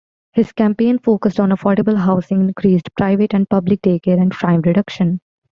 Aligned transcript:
His 0.33 0.51
campaign 0.51 0.97
focused 0.97 1.39
on 1.39 1.49
affordable 1.51 1.95
housing, 1.95 2.41
increased 2.41 2.89
private 2.97 3.35
and 3.35 3.47
public 3.47 3.83
daycare, 3.83 4.19
and 4.19 4.31
crime 4.31 4.61
reduction. 4.61 5.19